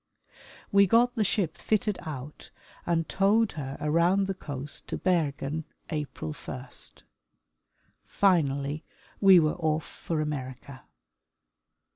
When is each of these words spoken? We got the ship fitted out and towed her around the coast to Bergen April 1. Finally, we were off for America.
We 0.71 0.87
got 0.87 1.13
the 1.13 1.23
ship 1.23 1.59
fitted 1.59 1.99
out 2.01 2.49
and 2.87 3.07
towed 3.07 3.51
her 3.51 3.77
around 3.79 4.25
the 4.25 4.33
coast 4.33 4.87
to 4.87 4.97
Bergen 4.97 5.63
April 5.91 6.33
1. 6.33 6.69
Finally, 8.03 8.83
we 9.19 9.39
were 9.39 9.53
off 9.57 9.85
for 9.85 10.19
America. 10.19 10.81